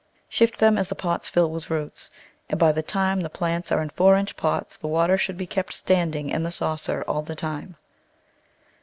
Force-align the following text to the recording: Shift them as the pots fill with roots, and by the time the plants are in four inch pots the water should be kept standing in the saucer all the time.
Shift 0.27 0.57
them 0.57 0.79
as 0.79 0.89
the 0.89 0.95
pots 0.95 1.29
fill 1.29 1.51
with 1.51 1.69
roots, 1.69 2.09
and 2.49 2.59
by 2.59 2.71
the 2.71 2.81
time 2.81 3.21
the 3.21 3.29
plants 3.29 3.71
are 3.71 3.83
in 3.83 3.89
four 3.91 4.17
inch 4.17 4.35
pots 4.35 4.75
the 4.75 4.87
water 4.87 5.15
should 5.15 5.37
be 5.37 5.45
kept 5.45 5.73
standing 5.75 6.31
in 6.31 6.41
the 6.41 6.49
saucer 6.49 7.03
all 7.07 7.21
the 7.21 7.35
time. 7.35 7.75